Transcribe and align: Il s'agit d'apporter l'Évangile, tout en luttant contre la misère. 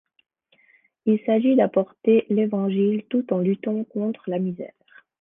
Il 1.05 1.19
s'agit 1.27 1.55
d'apporter 1.55 2.25
l'Évangile, 2.31 3.03
tout 3.07 3.31
en 3.31 3.37
luttant 3.37 3.83
contre 3.83 4.23
la 4.31 4.39
misère. 4.39 4.73